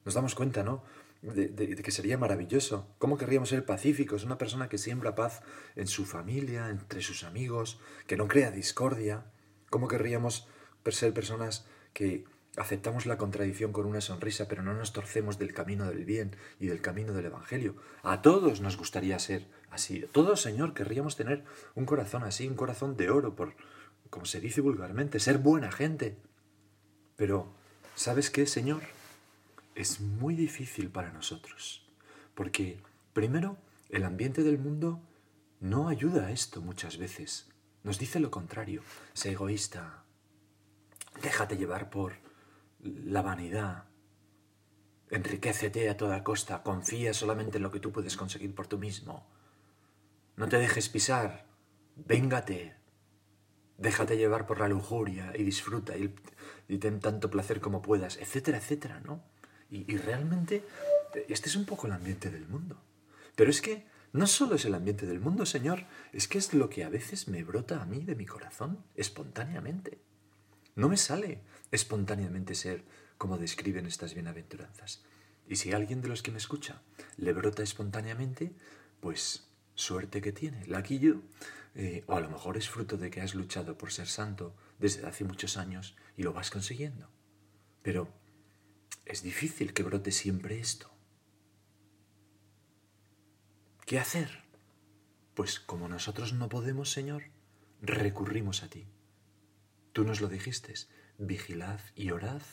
Nos 0.05 0.13
damos 0.13 0.35
cuenta, 0.35 0.61
¿no? 0.61 0.83
de, 1.23 1.75
que 1.83 1.89
sería 1.89 2.19
maravilloso. 2.19 2.93
¿Cómo 2.99 3.17
querríamos 3.17 3.49
ser 3.49 3.65
pacíficos? 3.65 4.23
Una 4.23 4.37
persona 4.37 4.69
que 4.69 4.77
siembra 4.77 5.15
paz 5.15 5.41
en 5.75 5.87
su 5.87 6.05
familia, 6.05 6.69
entre 6.69 7.01
sus 7.01 7.23
amigos, 7.23 7.79
que 8.05 8.17
no 8.17 8.27
crea 8.27 8.51
discordia. 8.51 9.25
¿Cómo 9.71 9.87
querríamos 9.87 10.47
ser 10.91 11.11
personas 11.11 11.65
que 11.93 12.23
aceptamos 12.57 13.05
la 13.05 13.17
contradicción 13.17 13.71
con 13.71 13.85
una 13.85 14.01
sonrisa, 14.01 14.47
pero 14.47 14.63
no 14.63 14.73
nos 14.73 14.91
torcemos 14.91 15.37
del 15.37 15.53
camino 15.53 15.85
del 15.85 16.03
bien 16.05 16.35
y 16.59 16.67
del 16.67 16.81
camino 16.81 17.13
del 17.13 17.25
Evangelio? 17.27 17.75
A 18.03 18.21
todos 18.21 18.61
nos 18.61 18.77
gustaría 18.77 19.17
ser 19.19 19.47
así. 19.69 20.05
Todos, 20.11 20.41
Señor, 20.41 20.73
querríamos 20.73 21.15
tener 21.15 21.43
un 21.75 21.85
corazón 21.85 22.23
así, 22.23 22.47
un 22.47 22.55
corazón 22.55 22.97
de 22.97 23.09
oro, 23.09 23.35
por, 23.35 23.53
como 24.09 24.25
se 24.25 24.41
dice 24.41 24.61
vulgarmente, 24.61 25.19
ser 25.19 25.37
buena 25.37 25.71
gente. 25.71 26.17
Pero, 27.15 27.53
¿sabes 27.95 28.29
qué, 28.29 28.45
Señor? 28.45 28.81
es 29.77 29.99
muy 30.01 30.35
difícil 30.35 30.89
para 30.89 31.11
nosotros, 31.11 31.85
porque 32.33 32.79
primero 33.13 33.57
el 33.89 34.03
ambiente 34.05 34.41
del 34.41 34.57
mundo 34.57 34.99
no 35.59 35.87
ayuda 35.87 36.25
a 36.25 36.31
esto 36.31 36.61
muchas 36.61 36.97
veces. 36.97 37.47
Nos 37.83 37.99
dice 37.99 38.19
lo 38.19 38.31
contrario, 38.31 38.81
sé 39.13 39.31
egoísta, 39.33 40.03
déjate 41.21 41.57
llevar 41.57 41.91
por 41.91 42.13
la 43.05 43.21
vanidad, 43.21 43.85
enriquecete 45.09 45.89
a 45.89 45.97
toda 45.97 46.23
costa, 46.23 46.63
confía 46.63 47.13
solamente 47.13 47.57
en 47.57 47.63
lo 47.63 47.71
que 47.71 47.79
tú 47.79 47.91
puedes 47.91 48.17
conseguir 48.17 48.53
por 48.53 48.67
tú 48.67 48.77
mismo, 48.77 49.27
no 50.35 50.47
te 50.47 50.57
dejes 50.57 50.89
pisar, 50.89 51.45
véngate, 51.95 52.75
déjate 53.77 54.17
llevar 54.17 54.45
por 54.45 54.59
la 54.59 54.67
lujuria 54.67 55.33
y 55.35 55.43
disfruta 55.43 55.97
y, 55.97 56.13
y 56.67 56.77
ten 56.77 56.99
tanto 56.99 57.29
placer 57.29 57.61
como 57.61 57.81
puedas, 57.81 58.17
etcétera, 58.17 58.57
etcétera, 58.57 58.99
¿no? 58.99 59.23
Y, 59.69 59.97
realmente 59.97 60.63
este 61.27 61.49
es 61.49 61.55
un 61.55 61.65
poco 61.65 61.87
el 61.87 61.93
ambiente 61.93 62.29
del 62.29 62.47
mundo. 62.47 62.81
Pero 63.35 63.49
es 63.49 63.61
que 63.61 63.85
no 64.13 64.27
solo 64.27 64.55
es 64.55 64.65
el 64.65 64.75
ambiente 64.75 65.05
del 65.05 65.19
mundo, 65.19 65.45
Señor, 65.45 65.85
es 66.13 66.27
que 66.27 66.37
es 66.37 66.53
lo 66.53 66.69
que 66.69 66.83
a 66.83 66.89
veces 66.89 67.27
me 67.27 67.43
brota 67.43 67.81
a 67.81 67.85
mí 67.85 68.03
de 68.03 68.15
mi 68.15 68.25
corazón 68.25 68.83
espontáneamente. 68.95 69.99
No 70.77 70.89
me 70.89 70.97
sale 70.97 71.41
espontáneamente 71.71 72.53
ser 72.53 72.85
como 73.17 73.39
describen 73.39 73.87
estas 73.87 74.13
bienaventuranzas. 74.13 75.03
Y 75.47 75.55
si 75.55 75.73
alguien 75.73 76.03
de 76.03 76.07
los 76.07 76.21
que 76.21 76.29
me 76.29 76.37
escucha 76.37 76.83
le 77.17 77.33
brota 77.33 77.63
espontáneamente, 77.63 78.53
pues 78.99 79.49
suerte 79.73 80.21
que 80.21 80.31
tiene, 80.31 80.67
la 80.67 80.83
yo, 80.83 81.23
eh, 81.73 82.03
o 82.05 82.15
a 82.15 82.19
lo 82.19 82.29
mejor 82.29 82.57
es 82.57 82.69
fruto 82.69 82.95
de 82.95 83.09
que 83.09 83.21
has 83.21 83.33
luchado 83.33 83.75
por 83.75 83.91
ser 83.91 84.07
santo 84.07 84.55
desde 84.77 85.07
hace 85.07 85.23
muchos 85.23 85.57
años 85.57 85.95
y 86.15 86.21
lo 86.21 86.31
vas 86.31 86.51
consiguiendo. 86.51 87.09
Pero 87.81 88.13
es 89.03 89.23
difícil 89.23 89.73
que 89.73 89.81
brote 89.81 90.11
siempre 90.11 90.59
esto. 90.59 90.91
¿Qué 93.87 93.97
hacer? 93.97 94.43
Pues 95.33 95.59
como 95.59 95.87
nosotros 95.87 96.33
no 96.33 96.49
podemos, 96.49 96.91
Señor, 96.91 97.31
recurrimos 97.81 98.61
a 98.61 98.69
ti. 98.69 98.87
Tú 99.97 100.03
nos 100.03 100.21
lo 100.21 100.27
dijiste, 100.27 100.75
vigilad 101.17 101.79
y 101.95 102.11
orad 102.11 102.43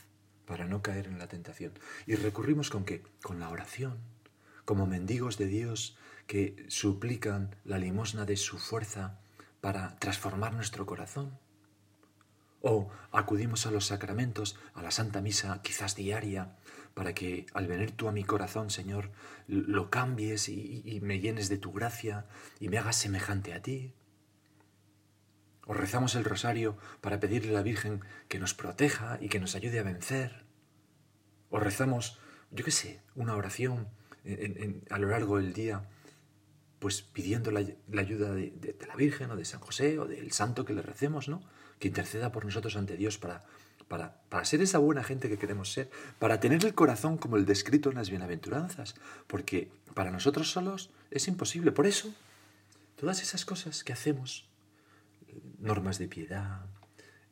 para 0.46 0.64
no 0.64 0.80
caer 0.80 1.08
en 1.08 1.18
la 1.18 1.28
tentación. 1.28 1.74
Y 2.06 2.14
recurrimos 2.14 2.70
con 2.70 2.86
qué? 2.86 3.02
Con 3.22 3.38
la 3.38 3.50
oración, 3.50 3.98
como 4.64 4.86
mendigos 4.86 5.36
de 5.36 5.44
Dios 5.44 5.98
que 6.26 6.64
suplican 6.68 7.54
la 7.62 7.76
limosna 7.76 8.24
de 8.24 8.38
su 8.38 8.56
fuerza 8.56 9.20
para 9.60 9.98
transformar 9.98 10.54
nuestro 10.54 10.86
corazón. 10.86 11.38
O 12.62 12.88
acudimos 13.12 13.66
a 13.66 13.70
los 13.70 13.84
sacramentos, 13.84 14.58
a 14.72 14.80
la 14.80 14.90
Santa 14.90 15.20
Misa, 15.20 15.60
quizás 15.60 15.96
diaria, 15.96 16.56
para 16.94 17.14
que 17.14 17.44
al 17.52 17.66
venir 17.66 17.90
tú 17.90 18.08
a 18.08 18.12
mi 18.12 18.24
corazón, 18.24 18.70
Señor, 18.70 19.10
lo 19.48 19.90
cambies 19.90 20.48
y, 20.48 20.98
me 21.02 21.20
llenes 21.20 21.50
de 21.50 21.58
tu 21.58 21.72
gracia 21.72 22.24
y 22.58 22.70
me 22.70 22.78
hagas 22.78 22.96
semejante 22.96 23.52
a 23.52 23.60
ti. 23.60 23.92
O 25.66 25.74
rezamos 25.74 26.14
el 26.14 26.24
rosario 26.24 26.76
para 27.00 27.20
pedirle 27.20 27.50
a 27.50 27.54
la 27.54 27.62
Virgen 27.62 28.00
que 28.28 28.38
nos 28.38 28.54
proteja 28.54 29.18
y 29.20 29.28
que 29.28 29.40
nos 29.40 29.54
ayude 29.54 29.78
a 29.78 29.82
vencer. 29.82 30.44
O 31.50 31.58
rezamos, 31.58 32.18
yo 32.50 32.64
qué 32.64 32.70
sé, 32.70 33.00
una 33.14 33.36
oración 33.36 33.88
a 34.90 34.98
lo 34.98 35.08
largo 35.08 35.36
del 35.36 35.52
día, 35.52 35.82
pues 36.78 37.02
pidiendo 37.02 37.50
la, 37.50 37.60
ayuda 37.98 38.34
de, 38.34 38.76
la 38.86 38.96
Virgen 38.96 39.30
o 39.30 39.36
de 39.36 39.44
San 39.44 39.60
José 39.60 39.98
o 39.98 40.06
del 40.06 40.32
santo 40.32 40.64
que 40.64 40.72
le 40.72 40.82
recemos, 40.82 41.28
¿no? 41.28 41.42
que 41.78 41.88
interceda 41.88 42.32
por 42.32 42.44
nosotros 42.44 42.76
ante 42.76 42.96
Dios 42.96 43.18
para, 43.18 43.42
para, 43.88 44.22
para, 44.28 44.44
ser 44.44 44.62
esa 44.62 44.78
buena 44.78 45.04
gente 45.04 45.28
que 45.28 45.38
queremos 45.38 45.72
ser, 45.72 45.90
para 46.18 46.40
tener 46.40 46.64
el 46.64 46.74
corazón 46.74 47.18
como 47.18 47.36
el 47.36 47.44
descrito 47.44 47.90
en 47.90 47.96
las 47.96 48.10
bienaventuranzas, 48.10 48.94
porque 49.26 49.70
para 49.94 50.10
nosotros 50.10 50.50
solos 50.50 50.90
es 51.10 51.28
imposible. 51.28 51.72
Por 51.72 51.86
eso, 51.86 52.14
todas 52.96 53.22
esas 53.22 53.44
cosas 53.44 53.84
que 53.84 53.92
hacemos, 53.92 54.48
normas 55.58 55.98
de 55.98 56.08
piedad, 56.08 56.66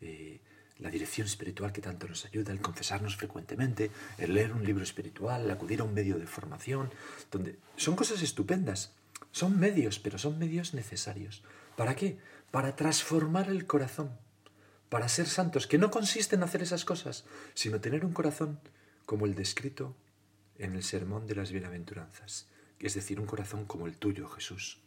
eh, 0.01 0.41
la 0.79 0.91
dirección 0.91 1.27
espiritual 1.27 1.73
que 1.73 1.81
tanto 1.81 2.09
nos 2.09 2.25
ayuda, 2.25 2.53
el 2.53 2.61
confesarnos 2.61 3.17
frecuentemente, 3.17 3.91
el 4.19 4.35
leer 4.35 4.53
un 4.53 4.65
libro 4.65 4.83
espiritual, 4.83 5.51
acudir 5.51 5.81
a 5.81 5.85
un 5.85 5.95
medio 5.95 6.19
de 6.19 6.27
formación, 6.27 6.91
donde 7.31 7.59
son 7.77 7.95
cosas 7.95 8.23
estupendas, 8.23 8.95
son 9.31 9.59
medios, 9.59 9.99
pero 9.99 10.19
son 10.19 10.39
medios 10.39 10.75
necesarios. 10.75 11.45
¿Para 11.77 11.95
qué? 11.95 12.19
Para 12.51 12.75
transformar 12.75 13.49
el 13.49 13.67
corazón 13.67 14.19
para 14.93 15.09
ser 15.09 15.27
santos, 15.27 15.67
que 15.67 15.79
no 15.79 15.91
consiste 15.91 16.37
en 16.37 16.43
hacer 16.43 16.61
esas 16.61 16.85
cosas, 16.85 17.25
sino 17.55 17.81
tener 17.81 18.05
un 18.05 18.13
corazón 18.13 18.61
como 19.07 19.25
el 19.25 19.35
descrito 19.35 19.97
en 20.59 20.75
el 20.75 20.83
sermón 20.83 21.27
de 21.27 21.35
las 21.35 21.51
bienaventuranzas, 21.51 22.51
es 22.79 22.93
decir, 22.93 23.19
un 23.19 23.25
corazón 23.25 23.65
como 23.65 23.87
el 23.87 23.97
tuyo, 23.97 24.29
Jesús. 24.29 24.83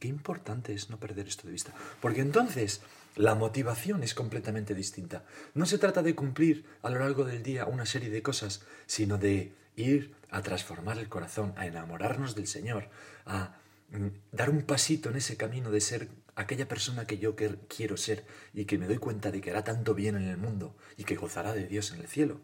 Qué 0.00 0.08
importante 0.08 0.72
es 0.72 0.88
no 0.88 0.98
perder 0.98 1.28
esto 1.28 1.46
de 1.46 1.52
vista, 1.52 1.74
porque 2.00 2.22
entonces 2.22 2.80
la 3.16 3.34
motivación 3.34 4.02
es 4.02 4.14
completamente 4.14 4.74
distinta. 4.74 5.24
No 5.52 5.66
se 5.66 5.76
trata 5.76 6.02
de 6.02 6.14
cumplir 6.14 6.64
a 6.82 6.88
lo 6.88 7.00
largo 7.00 7.24
del 7.24 7.42
día 7.42 7.66
una 7.66 7.84
serie 7.84 8.08
de 8.08 8.22
cosas, 8.22 8.62
sino 8.86 9.18
de 9.18 9.52
ir 9.76 10.14
a 10.30 10.40
transformar 10.40 10.98
el 10.98 11.10
corazón, 11.10 11.52
a 11.56 11.66
enamorarnos 11.66 12.34
del 12.34 12.46
Señor, 12.46 12.88
a 13.26 13.58
mm, 13.90 14.06
dar 14.32 14.48
un 14.48 14.62
pasito 14.62 15.10
en 15.10 15.16
ese 15.16 15.36
camino 15.36 15.70
de 15.70 15.82
ser 15.82 16.08
aquella 16.34 16.66
persona 16.66 17.06
que 17.06 17.18
yo 17.18 17.36
quiero 17.68 17.98
ser 17.98 18.24
y 18.54 18.64
que 18.64 18.78
me 18.78 18.86
doy 18.86 18.96
cuenta 18.96 19.30
de 19.30 19.42
que 19.42 19.50
hará 19.50 19.64
tanto 19.64 19.94
bien 19.94 20.16
en 20.16 20.28
el 20.28 20.38
mundo 20.38 20.74
y 20.96 21.04
que 21.04 21.16
gozará 21.16 21.52
de 21.52 21.66
Dios 21.66 21.92
en 21.92 22.00
el 22.00 22.08
cielo. 22.08 22.40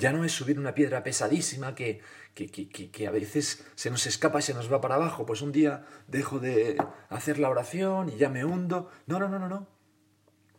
Ya 0.00 0.12
no 0.12 0.24
es 0.24 0.32
subir 0.32 0.58
una 0.58 0.74
piedra 0.74 1.02
pesadísima 1.02 1.74
que, 1.74 2.00
que, 2.34 3.06
a 3.06 3.10
veces 3.10 3.66
se 3.74 3.90
nos 3.90 4.06
escapa 4.06 4.38
y 4.38 4.42
se 4.42 4.54
nos 4.54 4.72
va 4.72 4.80
para 4.80 4.94
abajo. 4.94 5.26
Pues 5.26 5.42
un 5.42 5.52
día 5.52 5.84
dejo 6.08 6.38
de 6.38 6.78
hacer 7.10 7.38
la 7.38 7.50
oración 7.50 8.08
y 8.08 8.16
ya 8.16 8.30
me 8.30 8.46
hundo. 8.46 8.90
No, 9.06 9.18
no, 9.18 9.28
no, 9.28 9.38
no, 9.38 9.48
no. 9.48 9.68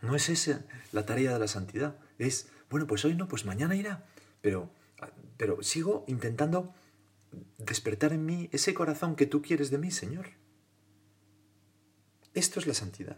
No 0.01 0.15
es 0.15 0.29
esa 0.29 0.63
la 0.91 1.07
tarea 1.07 1.33
de 1.33 1.39
la 1.39 1.48
santidad. 1.48 1.98
Es, 2.19 2.50
bueno, 2.69 2.86
pues 2.86 3.03
hoy 3.03 3.15
no, 3.15 3.27
pues 3.27 3.45
mañana 3.45 3.75
irá. 3.75 4.05
Pero, 4.41 4.69
pero 5.38 5.63
sigo 5.63 6.05
intentando 6.07 6.75
despertar 7.57 8.13
en 8.13 8.24
mí 8.24 8.48
ese 8.51 8.75
corazón 8.75 9.15
que 9.15 9.25
tú 9.25 9.41
quieres 9.41 9.71
de 9.71 9.79
mí, 9.79 9.89
Señor. 9.89 10.27
Esto 12.36 12.60
es 12.60 12.67
la 12.67 12.75
santidad. 12.75 13.17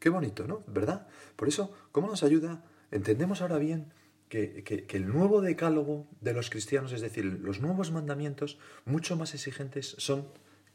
Qué 0.00 0.08
bonito, 0.08 0.48
¿no? 0.48 0.64
¿Verdad? 0.66 1.06
Por 1.36 1.46
eso, 1.46 1.72
¿cómo 1.92 2.08
nos 2.08 2.24
ayuda? 2.24 2.64
Entendemos 2.92 3.40
ahora 3.40 3.58
bien 3.58 3.92
que, 4.28 4.86
el 4.90 5.08
nuevo 5.08 5.40
decálogo 5.40 6.06
de 6.20 6.34
los 6.34 6.50
cristianos, 6.50 6.92
es 6.92 7.00
decir, 7.00 7.24
los 7.24 7.60
nuevos 7.60 7.90
mandamientos, 7.90 8.58
mucho 8.84 9.16
más 9.16 9.34
exigentes, 9.34 9.96
son 9.98 10.28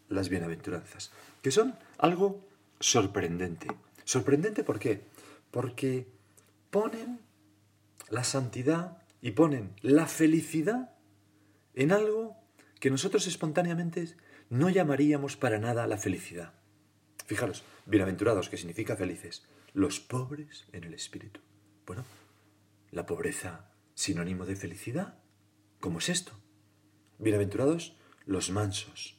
las 0.09 0.29
bienaventuranzas, 0.29 1.12
que 1.41 1.51
son 1.51 1.75
algo 1.97 2.45
sorprendente. 2.79 3.67
¿Sorprendente 4.03 4.63
por 4.63 4.79
qué? 4.79 5.05
Porque 5.51 6.07
ponen 6.69 7.19
la 8.09 8.24
santidad 8.24 8.97
y 9.21 9.31
ponen 9.31 9.74
la 9.81 10.07
felicidad 10.07 10.93
en 11.75 11.91
algo 11.91 12.38
que 12.79 12.89
nosotros 12.89 13.27
espontáneamente 13.27 14.15
no 14.50 14.69
llamaríamos 14.69 15.36
para 15.36 15.59
nada 15.59 15.88
la 15.88 15.97
felicidad. 15.97 16.53
Fijaros, 17.25 17.63
bienaventurados, 17.86 18.50
que 18.50 18.57
significa 18.57 18.95
felices, 18.95 19.45
los 19.74 20.00
pobres 20.00 20.67
en 20.71 20.83
el 20.83 20.93
espíritu. 20.93 21.41
Bueno, 21.88 22.03
la 22.91 23.06
pobreza 23.06 23.72
sinónimo 23.96 24.46
de 24.46 24.58
felicidad, 24.58 25.20
¿cómo 25.79 26.00
es 26.00 26.10
esto? 26.10 26.34
Bienaventurados 27.17 27.96
los 28.25 28.50
mansos. 28.51 29.17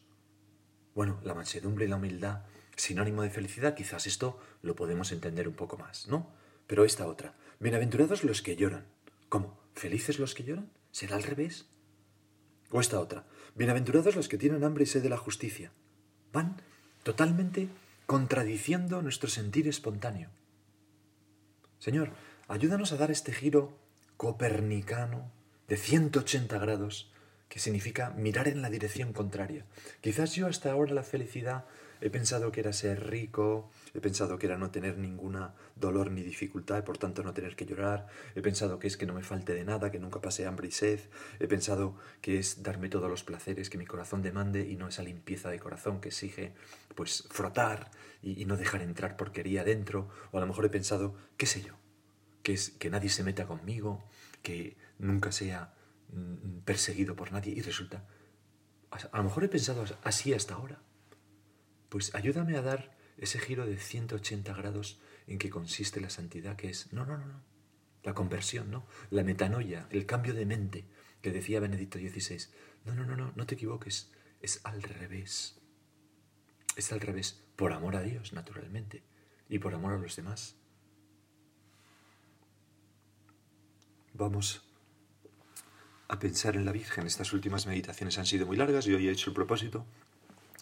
Bueno, 0.95 1.19
la 1.25 1.33
mansedumbre 1.33 1.87
y 1.87 1.89
la 1.89 1.97
humildad, 1.97 2.43
sinónimo 2.77 3.23
de 3.23 3.31
felicidad, 3.31 3.75
quizás 3.75 4.07
esto 4.07 4.39
lo 4.61 4.77
podemos 4.77 5.13
entender 5.13 5.49
un 5.49 5.55
poco 5.55 5.79
más, 5.79 6.09
¿no? 6.09 6.31
Pero 6.67 6.85
esta 6.85 7.07
otra. 7.07 7.35
Bienaventurados 7.59 8.23
los 8.23 8.43
que 8.43 8.55
lloran. 8.55 8.87
¿Cómo? 9.31 9.59
¿Felices 9.75 10.19
los 10.19 10.35
que 10.35 10.45
lloran? 10.45 10.71
¿Será 10.91 11.17
al 11.17 11.23
revés? 11.23 11.71
O 12.71 12.83
esta 12.83 13.01
otra. 13.01 13.27
Bienaventurados 13.55 14.15
los 14.15 14.29
que 14.29 14.37
tienen 14.37 14.63
hambre 14.63 14.85
y 14.85 14.87
sed 14.87 15.03
de 15.03 15.09
la 15.09 15.17
justicia. 15.17 15.73
Van 16.35 16.61
totalmente 17.03 17.71
contradiciendo 18.05 19.01
nuestro 19.01 19.31
sentir 19.31 19.69
espontáneo. 19.69 20.29
Señor, 21.79 22.13
ayúdanos 22.49 22.93
a 22.93 22.97
dar 22.97 23.11
este 23.11 23.33
giro 23.33 23.77
copernicano 24.17 25.31
de 25.69 25.77
180 25.77 26.59
grados 26.59 27.13
que 27.51 27.61
significa 27.61 28.11
mirar 28.11 28.49
en 28.49 28.63
la 28.63 28.71
dirección 28.71 29.13
contraria. 29.13 29.65
Quizás 30.01 30.35
yo 30.35 30.47
hasta 30.47 30.73
ahora 30.73 30.93
la 30.93 31.03
felicidad 31.03 31.65
he 32.01 32.11
pensado 32.11 32.53
que 32.53 32.61
era 32.61 32.73
ser 32.73 33.09
rico, 33.09 33.71
he 33.93 34.01
pensado 34.01 34.39
que 34.39 34.47
era 34.47 34.57
no 34.57 34.71
tener 34.71 34.99
ninguna 34.99 35.55
dolor 35.77 36.11
ni 36.11 36.23
dificultad 36.23 36.79
y 36.79 36.83
por 36.83 36.97
tanto 36.97 37.23
no 37.23 37.35
tener 37.35 37.57
que 37.57 37.67
llorar, 37.67 38.07
he 38.35 38.41
pensado 38.41 38.79
que 38.79 38.87
es 38.87 38.97
que 38.97 39.07
no 39.07 39.15
me 39.15 39.23
falte 39.23 39.55
de 39.55 39.65
nada, 39.65 39.91
que 39.91 39.99
nunca 39.99 40.21
pase 40.21 40.47
hambre 40.47 40.69
y 40.69 40.71
sed, 40.71 41.01
he 41.41 41.49
pensado 41.49 41.97
que 42.21 42.39
es 42.39 42.63
darme 42.63 42.89
todos 42.89 43.11
los 43.11 43.25
placeres 43.25 43.69
que 43.69 43.79
mi 43.79 43.87
corazón 43.87 44.23
demande 44.23 44.69
y 44.69 44.77
no 44.77 44.89
esa 44.89 45.03
limpieza 45.03 45.51
de 45.51 45.59
corazón 45.59 46.01
que 46.01 46.09
exige 46.09 46.53
pues 46.95 47.25
frotar 47.31 47.91
y, 48.23 48.41
y 48.41 48.45
no 48.45 48.57
dejar 48.57 48.83
entrar 48.83 49.17
porquería 49.17 49.65
dentro, 49.65 50.09
o 50.33 50.39
a 50.39 50.41
lo 50.41 50.47
mejor 50.47 50.67
he 50.67 50.71
pensado, 50.71 51.15
qué 51.37 51.47
sé 51.47 51.63
yo, 51.63 51.75
que 52.49 52.55
es 52.55 52.71
que 52.71 52.91
nadie 52.91 53.11
se 53.11 53.23
meta 53.23 53.47
conmigo, 53.47 54.09
que 54.43 54.77
nunca 54.99 55.33
sea 55.33 55.75
Mm, 56.11 56.61
perseguido 56.65 57.15
por 57.15 57.33
nadie 57.33 57.53
y 57.53 57.61
resulta, 57.61 58.07
a 58.91 59.19
lo 59.19 59.25
mejor 59.25 59.45
he 59.45 59.49
pensado 59.49 59.85
así 60.03 60.33
hasta 60.33 60.55
ahora. 60.55 60.81
Pues 61.91 62.15
ayúdame 62.15 62.57
a 62.57 62.63
dar 62.63 62.97
ese 63.19 63.39
giro 63.39 63.67
de 63.67 63.77
180 63.77 64.55
grados 64.55 65.01
en 65.27 65.39
que 65.39 65.51
consiste 65.51 66.01
la 66.01 66.09
santidad, 66.09 66.57
que 66.57 66.71
es, 66.71 66.93
no, 66.93 67.05
no, 67.05 67.19
no, 67.19 67.27
no, 67.27 67.43
la 68.03 68.15
conversión, 68.15 68.71
¿no? 68.71 68.87
La 69.11 69.23
metanoia, 69.23 69.87
el 69.91 70.07
cambio 70.07 70.33
de 70.33 70.47
mente 70.47 70.87
que 71.21 71.31
decía 71.31 71.61
Benedicto 71.61 71.99
XVI. 71.99 72.49
No, 72.87 72.95
no, 72.95 73.05
no, 73.05 73.17
no, 73.17 73.33
no 73.37 73.47
te 73.47 73.55
equivoques, 73.55 74.11
es 74.41 74.61
al 74.65 74.83
revés. 74.83 75.61
Es 76.77 76.93
al 76.93 77.01
revés, 77.01 77.45
por 77.57 77.73
amor 77.73 77.97
a 77.97 78.03
Dios, 78.03 78.33
naturalmente, 78.33 79.03
y 79.49 79.59
por 79.59 79.75
amor 79.75 79.93
a 79.93 79.99
los 79.99 80.17
demás. 80.17 80.58
Vamos 84.19 84.63
a 86.09 86.19
pensar 86.19 86.57
en 86.57 86.65
la 86.65 86.73
Virgen. 86.73 87.07
Estas 87.07 87.33
últimas 87.33 87.69
meditaciones 87.69 88.19
han 88.19 88.27
sido 88.27 88.47
muy 88.47 88.57
largas 88.57 88.85
y 88.89 88.93
hoy 88.93 89.07
he 89.07 89.13
hecho 89.13 89.31
el 89.31 89.35
propósito 89.35 89.87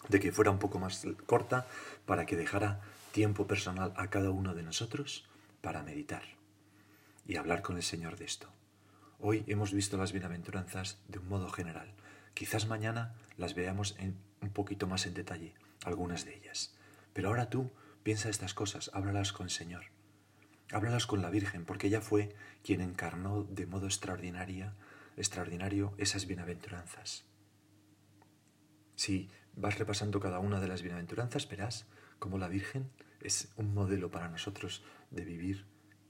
de 0.09 0.19
que 0.19 0.31
fuera 0.31 0.51
un 0.51 0.59
poco 0.59 0.77
más 0.77 1.07
corta 1.25 1.65
para 2.05 2.27
que 2.27 2.35
dejara 2.35 2.81
tiempo 3.13 3.47
personal 3.47 3.93
a 3.95 4.11
cada 4.11 4.29
uno 4.29 4.53
de 4.53 4.61
nosotros 4.61 5.27
para 5.61 5.81
meditar 5.81 6.21
y 7.25 7.37
hablar 7.37 7.63
con 7.63 7.77
el 7.77 7.81
Señor 7.81 8.15
de 8.15 8.25
esto. 8.25 8.47
Hoy 9.19 9.43
hemos 9.47 9.73
visto 9.73 9.97
las 9.97 10.11
bienaventuranzas 10.11 10.99
de 11.07 11.17
un 11.17 11.27
modo 11.27 11.49
general. 11.49 11.91
Quizás 12.35 12.67
mañana 12.67 13.15
las 13.37 13.55
veamos 13.55 13.95
en 13.97 14.19
un 14.39 14.51
poquito 14.51 14.85
más 14.85 15.07
en 15.07 15.15
detalle, 15.15 15.55
algunas 15.83 16.25
de 16.25 16.35
ellas. 16.35 16.75
Pero 17.13 17.29
ahora 17.29 17.49
tú 17.49 17.71
piensa 18.03 18.29
estas 18.29 18.53
cosas, 18.53 18.91
háblalas 18.93 19.33
con 19.33 19.47
el 19.47 19.51
Señor. 19.51 19.96
Háblalas 20.71 21.07
con 21.07 21.21
la 21.21 21.29
Virgen, 21.29 21.65
porque 21.65 21.87
ella 21.87 22.01
fue 22.01 22.35
quien 22.63 22.81
encarnó 22.81 23.43
de 23.43 23.65
modo 23.65 23.85
extraordinario 23.85 24.73
extraordinario 25.17 25.93
esas 25.97 26.27
bienaventuranzas. 26.27 27.25
Si 28.95 29.29
vas 29.55 29.77
repasando 29.77 30.19
cada 30.19 30.39
una 30.39 30.59
de 30.59 30.67
las 30.67 30.83
bienaventuranzas, 30.83 31.49
verás 31.49 31.87
cómo 32.19 32.37
la 32.37 32.47
Virgen 32.47 32.89
es 33.21 33.51
un 33.57 33.73
modelo 33.73 34.11
para 34.11 34.29
nosotros 34.29 34.83
de 35.09 35.25
vivir 35.25 35.65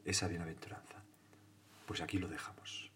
esa 0.05 0.27
bienaventuranza. 0.27 1.03
Pues 1.85 2.01
aquí 2.01 2.17
lo 2.17 2.27
dejamos. 2.27 2.86